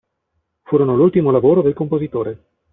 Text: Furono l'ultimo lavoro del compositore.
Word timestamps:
Furono 0.63 0.95
l'ultimo 0.95 1.29
lavoro 1.29 1.61
del 1.61 1.75
compositore. 1.75 2.43